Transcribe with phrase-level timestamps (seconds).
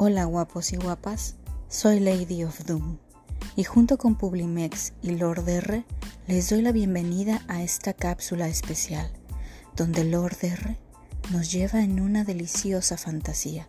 [0.00, 1.34] Hola guapos y guapas,
[1.68, 2.98] soy Lady of Doom
[3.56, 5.84] y junto con Publimex y Lord R
[6.28, 9.10] les doy la bienvenida a esta cápsula especial
[9.74, 10.78] donde Lord R
[11.32, 13.66] nos lleva en una deliciosa fantasía.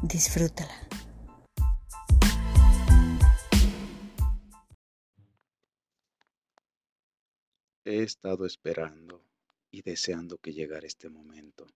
[0.00, 0.72] Disfrútala.
[7.84, 9.24] He estado esperando
[9.72, 11.66] y deseando que llegara este momento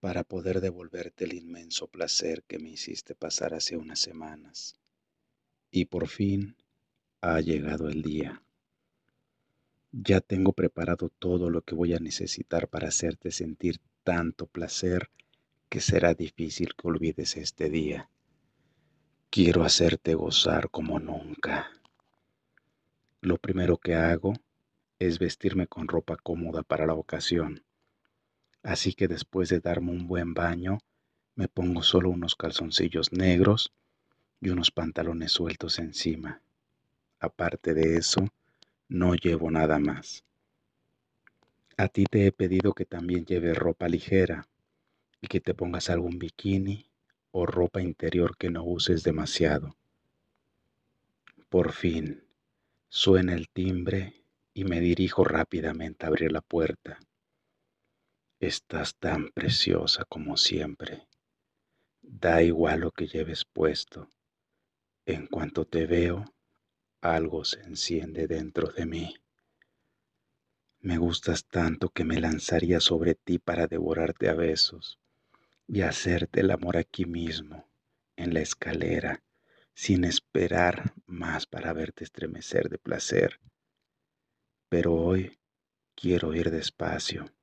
[0.00, 4.76] para poder devolverte el inmenso placer que me hiciste pasar hace unas semanas.
[5.70, 6.56] Y por fin
[7.20, 8.42] ha llegado el día.
[9.90, 15.10] Ya tengo preparado todo lo que voy a necesitar para hacerte sentir tanto placer
[15.68, 18.08] que será difícil que olvides este día.
[19.30, 21.70] Quiero hacerte gozar como nunca.
[23.20, 24.34] Lo primero que hago
[24.98, 27.62] es vestirme con ropa cómoda para la ocasión.
[28.62, 30.78] Así que después de darme un buen baño,
[31.34, 33.72] me pongo solo unos calzoncillos negros
[34.40, 36.42] y unos pantalones sueltos encima.
[37.20, 38.28] Aparte de eso,
[38.88, 40.24] no llevo nada más.
[41.76, 44.48] A ti te he pedido que también lleves ropa ligera
[45.20, 46.86] y que te pongas algún bikini
[47.30, 49.76] o ropa interior que no uses demasiado.
[51.48, 52.24] Por fin,
[52.88, 56.98] suena el timbre y me dirijo rápidamente a abrir la puerta.
[58.40, 61.08] Estás tan preciosa como siempre.
[62.02, 64.12] Da igual lo que lleves puesto.
[65.06, 66.24] En cuanto te veo,
[67.00, 69.16] algo se enciende dentro de mí.
[70.78, 75.00] Me gustas tanto que me lanzaría sobre ti para devorarte a besos
[75.66, 77.68] y hacerte el amor aquí mismo,
[78.14, 79.24] en la escalera,
[79.74, 83.40] sin esperar más para verte estremecer de placer.
[84.68, 85.40] Pero hoy
[85.96, 87.34] quiero ir despacio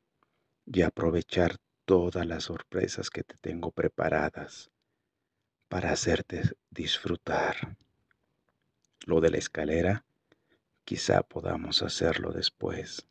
[0.66, 4.71] y aprovechar todas las sorpresas que te tengo preparadas
[5.70, 7.77] para hacerte disfrutar.
[9.05, 10.05] Lo de la escalera,
[10.83, 13.05] quizá podamos hacerlo después.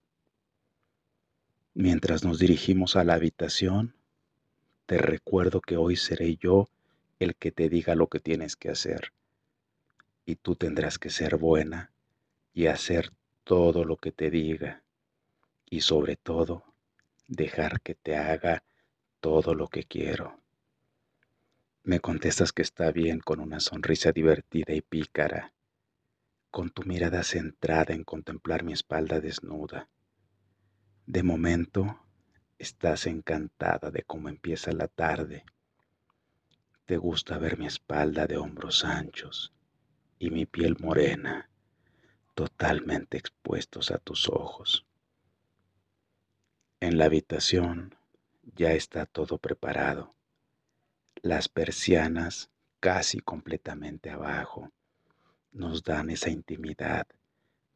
[1.73, 3.95] Mientras nos dirigimos a la habitación,
[4.87, 6.69] te recuerdo que hoy seré yo
[7.19, 9.13] el que te diga lo que tienes que hacer.
[10.27, 11.93] Y tú tendrás que ser buena
[12.53, 13.13] y hacer
[13.45, 14.83] todo lo que te diga.
[15.69, 16.74] Y sobre todo,
[17.27, 18.65] dejar que te haga
[19.21, 20.41] todo lo que quiero.
[21.83, 25.53] Me contestas que está bien con una sonrisa divertida y pícara,
[26.51, 29.89] con tu mirada centrada en contemplar mi espalda desnuda.
[31.07, 32.01] De momento,
[32.59, 35.45] estás encantada de cómo empieza la tarde.
[36.87, 39.53] Te gusta ver mi espalda de hombros anchos
[40.19, 41.51] y mi piel morena,
[42.35, 44.87] totalmente expuestos a tus ojos.
[46.85, 47.95] En la habitación
[48.55, 50.15] ya está todo preparado.
[51.23, 54.71] Las persianas casi completamente abajo
[55.51, 57.07] nos dan esa intimidad,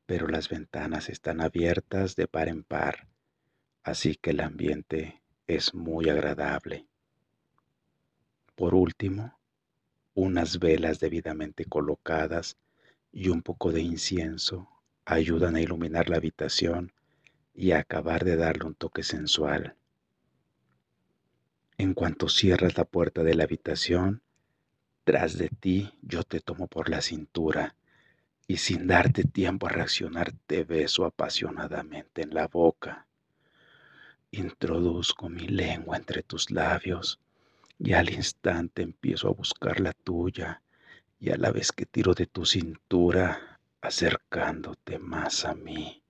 [0.04, 3.08] pero las ventanas están abiertas de par en par,
[3.82, 6.86] así que el ambiente es muy agradable.
[8.56, 9.38] Por último,
[10.12, 12.58] unas velas debidamente colocadas
[13.10, 14.68] y un poco de incienso
[15.06, 16.92] ayudan a iluminar la habitación
[17.58, 19.74] y acabar de darle un toque sensual.
[21.76, 24.22] En cuanto cierras la puerta de la habitación,
[25.02, 27.74] tras de ti yo te tomo por la cintura
[28.46, 33.08] y sin darte tiempo a reaccionar te beso apasionadamente en la boca.
[34.30, 37.18] Introduzco mi lengua entre tus labios
[37.80, 40.62] y al instante empiezo a buscar la tuya
[41.18, 46.04] y a la vez que tiro de tu cintura acercándote más a mí.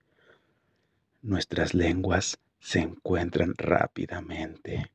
[1.21, 4.93] Nuestras lenguas se encuentran rápidamente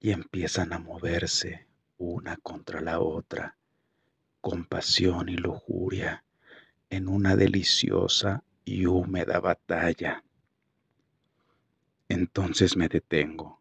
[0.00, 1.66] y empiezan a moverse
[1.98, 3.58] una contra la otra,
[4.40, 6.24] con pasión y lujuria,
[6.88, 10.24] en una deliciosa y húmeda batalla.
[12.08, 13.60] Entonces me detengo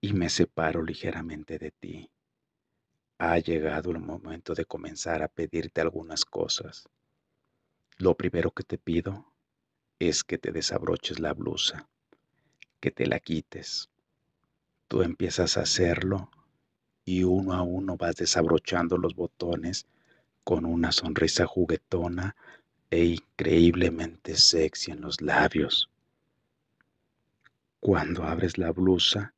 [0.00, 2.10] y me separo ligeramente de ti.
[3.18, 6.88] Ha llegado el momento de comenzar a pedirte algunas cosas.
[7.98, 9.35] Lo primero que te pido
[9.98, 11.88] es que te desabroches la blusa,
[12.80, 13.88] que te la quites.
[14.88, 16.30] Tú empiezas a hacerlo
[17.04, 19.86] y uno a uno vas desabrochando los botones
[20.44, 22.36] con una sonrisa juguetona
[22.90, 25.90] e increíblemente sexy en los labios.
[27.80, 29.34] Cuando abres la blusa,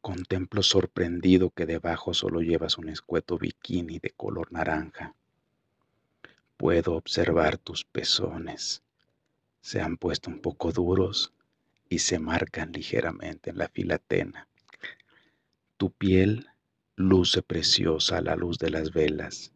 [0.00, 5.14] contemplo sorprendido que debajo solo llevas un escueto bikini de color naranja.
[6.56, 8.82] Puedo observar tus pezones
[9.66, 11.32] se han puesto un poco duros
[11.88, 14.46] y se marcan ligeramente en la filatena.
[15.76, 16.46] Tu piel
[16.94, 19.52] luce preciosa a la luz de las velas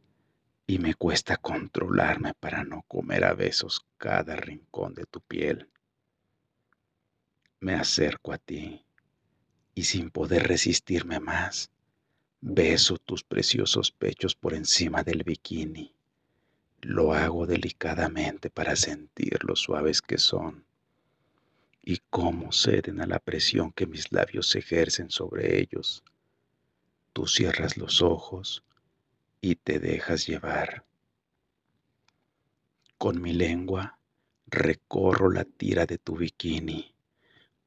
[0.67, 5.69] y me cuesta controlarme para no comer a besos cada rincón de tu piel.
[7.61, 8.85] Me acerco a ti
[9.77, 11.71] y sin poder resistirme más,
[12.41, 15.95] beso tus preciosos pechos por encima del bikini.
[16.83, 20.65] Lo hago delicadamente para sentir lo suaves que son
[21.83, 26.03] y cómo ceden a la presión que mis labios ejercen sobre ellos.
[27.13, 28.65] Tú cierras los ojos
[29.43, 30.87] y te dejas llevar.
[32.97, 33.99] Con mi lengua
[34.47, 36.95] recorro la tira de tu bikini,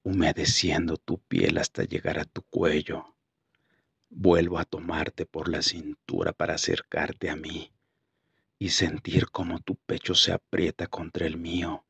[0.01, 3.13] humedeciendo tu piel hasta llegar a tu cuello.
[4.09, 7.72] Vuelvo a tomarte por la cintura para acercarte a mí
[8.63, 11.83] y sentir cómo tu pecho se aprieta contra el mío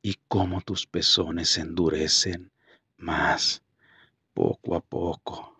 [0.00, 2.52] y cómo tus pezones se endurecen
[2.98, 3.64] más
[4.32, 5.56] poco a poco.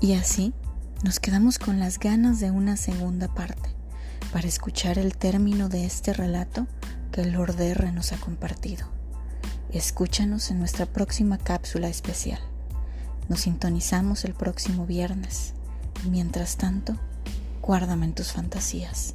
[0.00, 0.54] Y así
[1.02, 3.74] nos quedamos con las ganas de una segunda parte
[4.32, 6.68] para escuchar el término de este relato
[7.16, 8.86] que Lord R nos ha compartido.
[9.72, 12.40] Escúchanos en nuestra próxima cápsula especial.
[13.30, 15.54] Nos sintonizamos el próximo viernes.
[16.10, 16.94] Mientras tanto,
[17.62, 19.14] guárdame en tus fantasías.